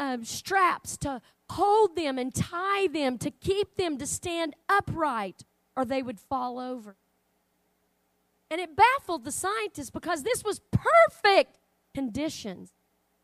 [0.00, 5.44] um, straps to hold them and tie them to keep them to stand upright
[5.76, 6.96] or they would fall over
[8.50, 11.56] and it baffled the scientists because this was perfect
[11.94, 12.72] conditions.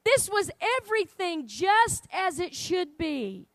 [0.06, 3.48] This was everything just as it should be.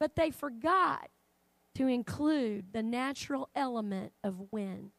[0.00, 1.10] But they forgot
[1.74, 4.92] to include the natural element of wind.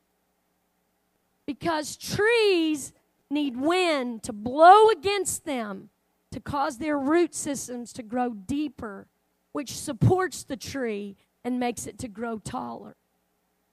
[1.47, 2.93] Because trees
[3.31, 5.89] need wind to blow against them
[6.31, 9.07] to cause their root systems to grow deeper,
[9.51, 12.95] which supports the tree and makes it to grow taller.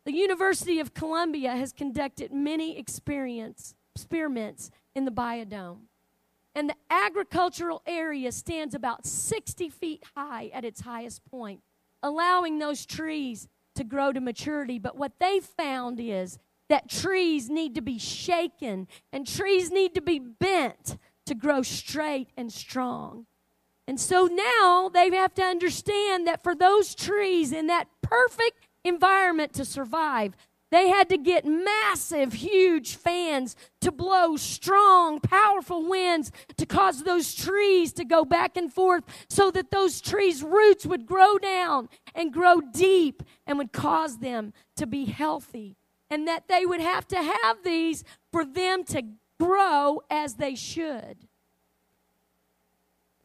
[0.07, 5.79] The University of Columbia has conducted many experience, experiments in the biodome.
[6.55, 11.63] And the agricultural area stands about 60 feet high at its highest point,
[12.03, 14.79] allowing those trees to grow to maturity.
[14.79, 16.39] But what they found is
[16.69, 22.29] that trees need to be shaken and trees need to be bent to grow straight
[22.37, 23.25] and strong.
[23.89, 29.55] And so now they have to understand that for those trees in that perfect environment
[29.55, 30.35] to survive,
[30.71, 37.35] they had to get massive, huge fans to blow strong, powerful winds to cause those
[37.35, 42.33] trees to go back and forth so that those trees' roots would grow down and
[42.33, 45.77] grow deep and would cause them to be healthy.
[46.11, 49.03] And that they would have to have these for them to
[49.41, 51.27] grow as they should.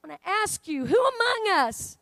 [0.04, 1.98] I want to ask you who among us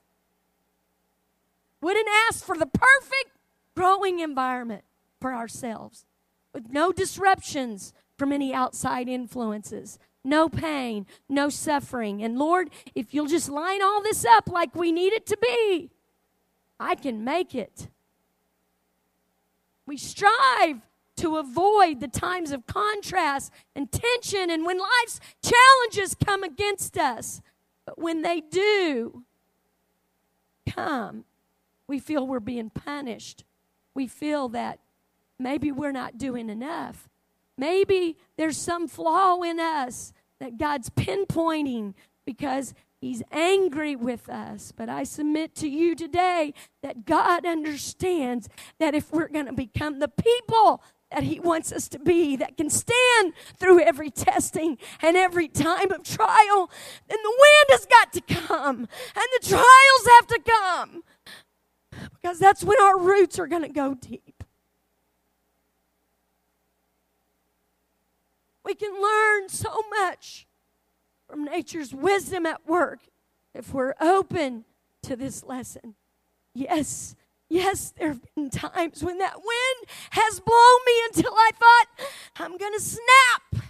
[1.82, 3.38] wouldn't ask for the perfect
[3.76, 4.84] growing environment?
[5.20, 6.06] For ourselves
[6.54, 9.98] with no disruptions from any outside influences.
[10.24, 12.22] No pain, no suffering.
[12.22, 15.90] And Lord, if you'll just line all this up like we need it to be,
[16.80, 17.88] I can make it.
[19.86, 20.82] We strive
[21.18, 27.42] to avoid the times of contrast and tension and when life's challenges come against us.
[27.86, 29.24] But when they do
[30.70, 31.26] come,
[31.88, 33.44] we feel we're being punished.
[33.94, 34.80] We feel that
[35.40, 37.10] maybe we're not doing enough.
[37.58, 41.94] Maybe there's some flaw in us that God's pinpointing
[42.26, 44.74] because He's angry with us.
[44.76, 50.00] But I submit to you today that God understands that if we're going to become
[50.00, 55.16] the people that He wants us to be, that can stand through every testing and
[55.16, 56.70] every time of trial,
[57.08, 61.04] then the wind has got to come and the trials have to come.
[62.22, 64.39] Because that's when our roots are going to go deep.
[68.64, 70.48] We can learn so much
[71.28, 73.00] from nature's wisdom at work
[73.54, 74.66] if we're open
[75.04, 75.96] to this lesson.
[76.54, 77.16] Yes,
[77.50, 82.08] yes, there have been times when that wind has blown me until I thought,
[82.38, 83.66] I'm going to snap.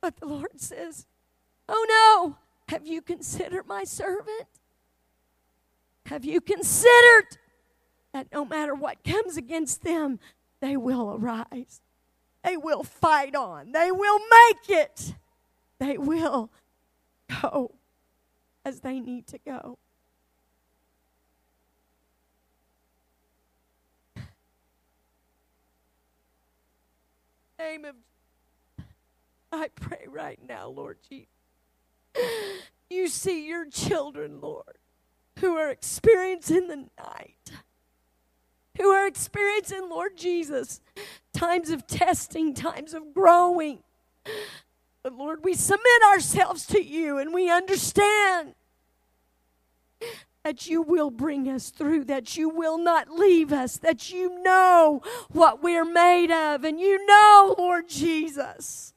[0.00, 1.06] But the Lord says,
[1.68, 2.36] Oh no,
[2.68, 4.48] have you considered my servant?
[6.06, 7.38] Have you considered
[8.12, 10.18] that no matter what comes against them,
[10.60, 11.80] they will arise?
[12.44, 13.72] They will fight on.
[13.72, 15.14] They will make it.
[15.78, 16.50] They will
[17.42, 17.74] go
[18.64, 19.78] as they need to go.
[27.58, 27.94] Name of
[29.50, 31.28] I pray right now, Lord Jesus.
[32.90, 34.78] You see your children, Lord,
[35.38, 37.52] who are experiencing the night
[38.76, 40.80] who are experiencing, Lord Jesus,
[41.44, 43.80] times of testing, times of growing.
[45.02, 48.54] But Lord, we submit ourselves to you and we understand
[50.42, 55.02] that you will bring us through, that you will not leave us, that you know
[55.30, 58.92] what we're made of, and you know, Lord Jesus,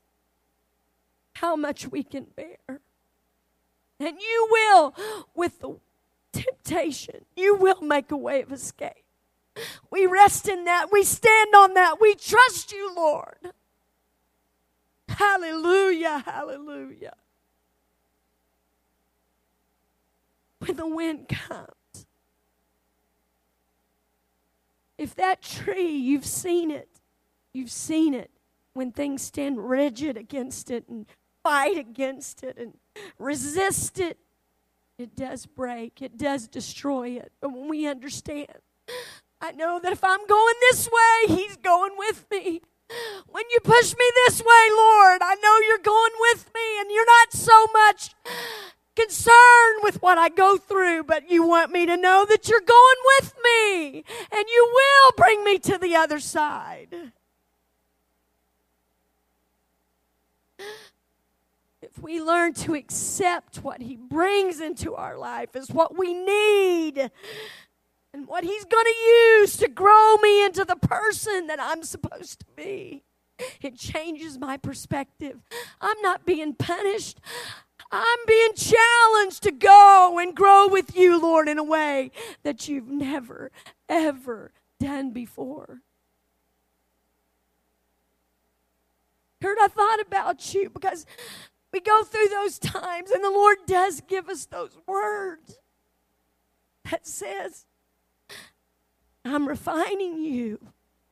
[1.35, 2.81] how much we can bear.
[3.99, 4.93] And you will,
[5.35, 5.75] with the
[6.33, 9.06] temptation, you will make a way of escape.
[9.89, 10.91] We rest in that.
[10.91, 11.99] We stand on that.
[11.99, 13.53] We trust you, Lord.
[15.07, 17.15] Hallelujah, hallelujah.
[20.59, 22.07] When the wind comes,
[24.97, 26.89] if that tree, you've seen it,
[27.53, 28.31] you've seen it
[28.73, 31.05] when things stand rigid against it and
[31.43, 32.73] fight against it and
[33.17, 34.19] resist it,
[34.97, 37.31] it does break, it does destroy it.
[37.39, 38.49] But when we understand
[39.39, 42.61] I know that if I'm going this way, He's going with me.
[43.27, 47.05] When you push me this way, Lord, I know you're going with me and you're
[47.05, 48.15] not so much
[48.95, 52.95] concerned with what I go through, but you want me to know that you're going
[53.19, 57.11] with me and you will bring me to the other side.
[61.81, 67.11] If we learn to accept what He brings into our life is what we need
[68.17, 72.39] and what He's going to use to grow me into the person that I'm supposed
[72.39, 73.03] to be.
[73.61, 75.37] It changes my perspective.
[75.79, 77.19] I'm not being punished.
[77.91, 82.09] I'm being challenged to go and grow with you, Lord, in a way
[82.41, 83.51] that you've never,
[83.87, 85.81] ever done before.
[89.39, 91.05] Kurt, I thought about you because
[91.71, 95.59] we go through those times and the Lord does give us those words
[96.89, 97.66] that says,
[99.33, 100.59] I'm refining you.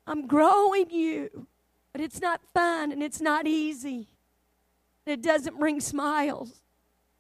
[0.08, 1.48] I'm growing you.
[1.92, 4.08] But it's not fun and it's not easy.
[5.06, 6.62] It doesn't bring smiles.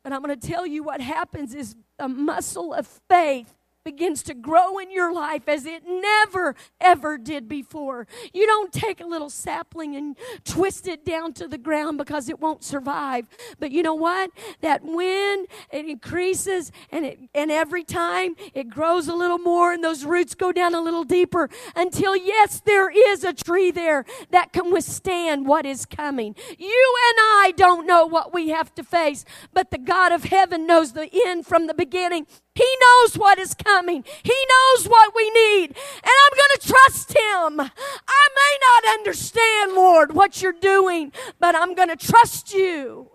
[0.03, 3.53] But I'm going to tell you what happens is a muscle of faith
[3.85, 8.07] begins to grow in your life as it never, ever did before.
[8.33, 12.39] You don't take a little sapling and twist it down to the ground because it
[12.39, 13.27] won't survive.
[13.59, 14.31] But you know what?
[14.61, 19.83] That wind, it increases and it, and every time it grows a little more and
[19.83, 24.51] those roots go down a little deeper until yes, there is a tree there that
[24.51, 26.35] can withstand what is coming.
[26.57, 30.65] You and I don't know what we have to face, but the God of heaven
[30.65, 32.25] knows the end from the beginning.
[32.55, 34.05] He knows what is coming.
[34.23, 35.67] He knows what we need.
[35.67, 35.75] And
[36.05, 37.59] I'm going to trust Him.
[37.59, 43.11] I may not understand, Lord, what you're doing, but I'm going to trust you.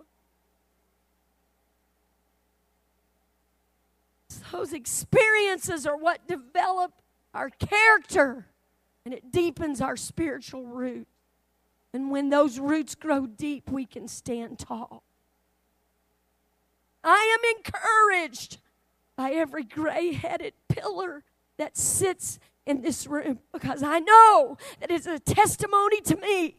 [4.51, 6.93] Those experiences are what develop
[7.33, 8.47] our character
[9.05, 11.07] and it deepens our spiritual root.
[11.93, 15.03] And when those roots grow deep, we can stand tall.
[17.03, 18.59] I am encouraged
[19.15, 21.23] by every gray headed pillar
[21.57, 26.57] that sits in this room because I know that it's a testimony to me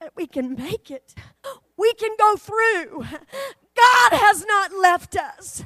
[0.00, 1.14] that we can make it.
[1.76, 3.04] We can go through.
[3.82, 5.64] God has not left us.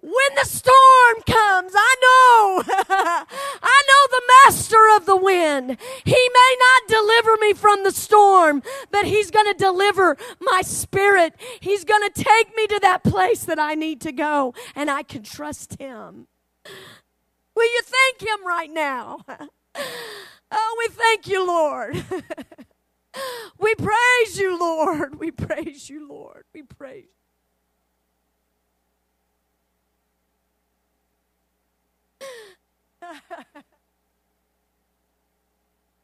[0.00, 2.62] When the storm comes, I know,
[3.62, 5.76] I know the master of the wind.
[6.04, 11.34] He may not deliver me from the storm, but he's going to deliver my spirit.
[11.60, 15.02] He's going to take me to that place that I need to go, and I
[15.02, 16.26] can trust him.
[17.54, 19.18] Will you thank him right now?
[20.54, 21.94] Oh, we thank you, Lord.
[23.58, 25.18] we praise you, Lord.
[25.18, 26.44] We praise you, Lord.
[26.52, 27.21] We praise you.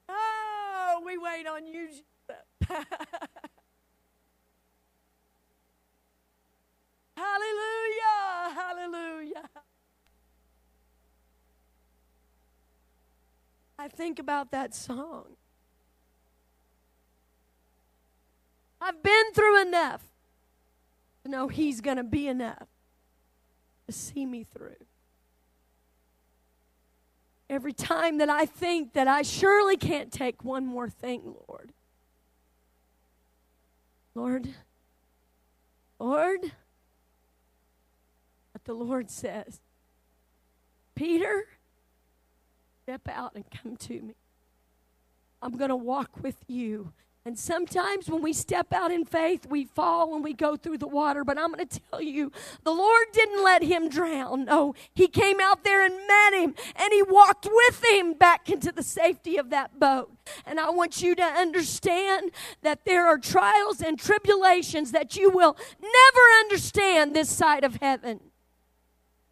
[0.09, 1.89] Oh, we wait on you.
[7.17, 8.55] hallelujah.
[8.55, 9.49] Hallelujah.
[13.79, 15.37] I think about that song.
[18.81, 20.03] I've been through enough
[21.23, 22.69] to know He's going to be enough
[23.87, 24.88] to see me through.
[27.51, 31.73] Every time that I think that I surely can't take one more thing, Lord.
[34.15, 34.49] Lord,
[35.99, 36.43] Lord,
[38.53, 39.61] what the Lord says.
[40.95, 41.47] Peter,
[42.83, 44.15] step out and come to me.
[45.41, 46.93] I'm going to walk with you.
[47.29, 50.89] And sometimes when we step out in faith, we fall and we go through the
[50.89, 51.25] water.
[51.25, 52.33] But I'm going to tell you,
[52.65, 54.47] the Lord didn't let him drown.
[54.47, 58.73] No, he came out there and met him and he walked with him back into
[58.73, 60.11] the safety of that boat.
[60.47, 62.31] And I want you to understand
[62.63, 68.21] that there are trials and tribulations that you will never understand this side of heaven.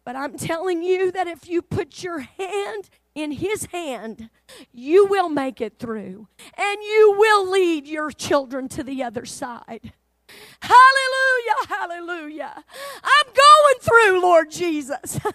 [0.05, 4.29] But I'm telling you that if you put your hand in His hand,
[4.71, 9.91] you will make it through and you will lead your children to the other side.
[10.61, 12.63] Hallelujah, hallelujah.
[13.03, 15.19] I'm going through, Lord Jesus.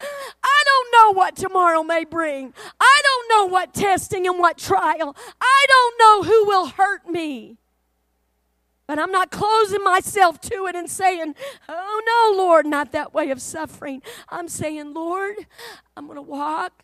[0.00, 2.52] I don't know what tomorrow may bring.
[2.80, 5.16] I don't know what testing and what trial.
[5.40, 7.58] I don't know who will hurt me.
[8.86, 11.34] But I'm not closing myself to it and saying,
[11.68, 14.02] oh no, Lord, not that way of suffering.
[14.28, 15.36] I'm saying, Lord,
[15.96, 16.83] I'm going to walk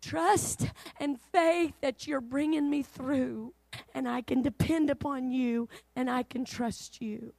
[0.00, 0.68] trust
[1.00, 3.52] and faith that you're bringing me through,
[3.94, 7.32] and I can depend upon you and I can trust you.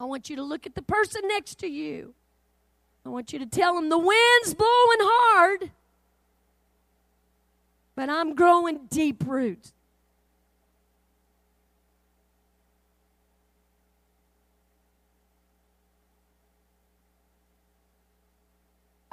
[0.00, 2.14] I want you to look at the person next to you.
[3.04, 5.70] I want you to tell them the wind's blowing hard,
[7.96, 9.72] but I'm growing deep roots.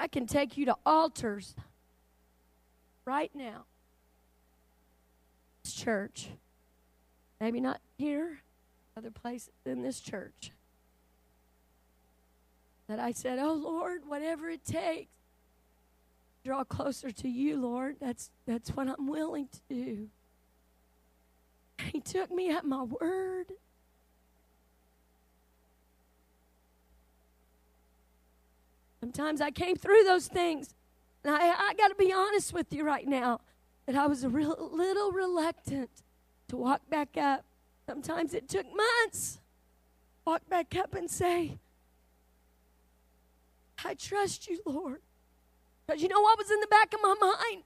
[0.06, 1.56] I can take you to altars
[3.06, 3.66] right now.
[5.64, 6.30] This church.
[7.42, 8.42] Maybe not here,
[8.96, 10.52] other places in this church.
[12.88, 15.10] That I said, Oh Lord, whatever it takes,
[16.44, 17.96] draw closer to you, Lord.
[18.00, 20.10] That's that's what I'm willing to do.
[21.92, 23.48] He took me at my word.
[29.06, 30.74] Sometimes I came through those things.
[31.24, 33.40] And I, I got to be honest with you right now
[33.86, 35.92] that I was a real, little reluctant
[36.48, 37.46] to walk back up.
[37.86, 39.42] Sometimes it took months.
[40.26, 41.60] Walk back up and say,
[43.84, 45.02] I trust you, Lord.
[45.86, 47.62] Because you know what was in the back of my mind?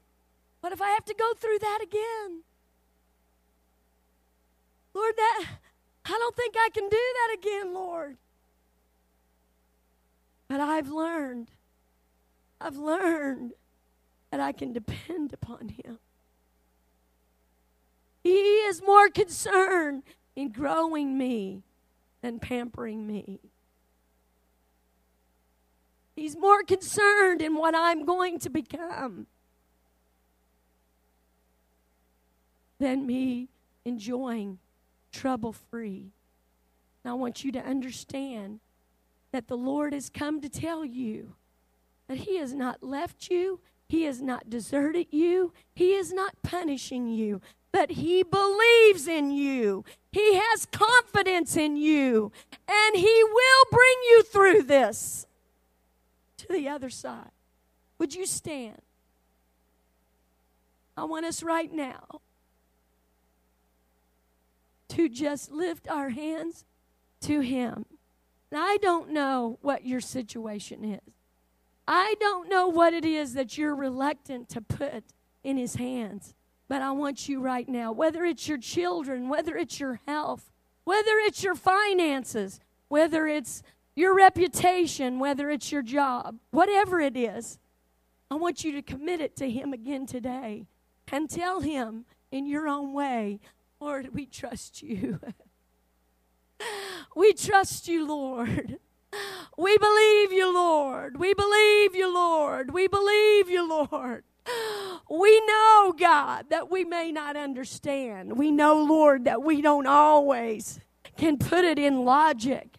[0.59, 2.41] What if I have to go through that again?
[4.93, 5.45] Lord, that
[6.03, 8.17] I don't think I can do that again, Lord.
[10.49, 11.51] But I've learned,
[12.59, 13.53] I've learned
[14.31, 15.99] that I can depend upon Him.
[18.23, 20.03] He is more concerned
[20.35, 21.63] in growing me
[22.21, 23.39] than pampering me.
[26.15, 29.27] He's more concerned in what I'm going to become
[32.79, 33.49] than me
[33.85, 34.59] enjoying
[35.11, 36.11] trouble free.
[37.05, 38.59] I want you to understand
[39.31, 41.35] that the Lord has come to tell you
[42.07, 47.07] that He has not left you, He has not deserted you, He is not punishing
[47.07, 49.85] you, but He believes in you.
[50.11, 52.31] He has confidence in you,
[52.67, 55.27] and He will bring you through this
[56.37, 57.31] to the other side.
[57.99, 58.81] Would you stand?
[60.97, 62.21] I want us right now
[64.89, 66.65] to just lift our hands
[67.21, 67.85] to Him.
[68.53, 71.13] I don't know what your situation is.
[71.87, 75.03] I don't know what it is that you're reluctant to put
[75.43, 76.33] in His hands.
[76.67, 80.51] But I want you right now, whether it's your children, whether it's your health,
[80.83, 83.63] whether it's your finances, whether it's
[83.95, 87.57] your reputation, whether it's your job, whatever it is,
[88.29, 90.67] I want you to commit it to Him again today
[91.11, 93.39] and tell Him in your own way,
[93.79, 95.19] Lord, we trust you.
[97.15, 98.79] we trust you, Lord.
[99.57, 101.19] We believe you, Lord.
[101.19, 102.71] We believe you, Lord.
[102.71, 104.23] We believe you, Lord.
[105.09, 108.37] We know, God, that we may not understand.
[108.37, 110.79] We know, Lord, that we don't always
[111.17, 112.77] can put it in logic.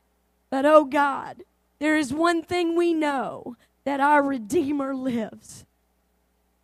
[0.49, 1.43] But oh God,
[1.79, 5.65] there is one thing we know that our Redeemer lives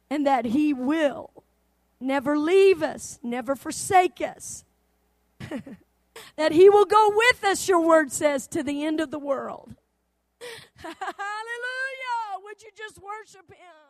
[0.08, 1.30] and that He will
[2.00, 4.64] never leave us, never forsake us.
[6.36, 9.74] that He will go with us, your word says, to the end of the world.
[10.76, 10.94] Hallelujah!
[12.44, 13.85] Would you just worship Him?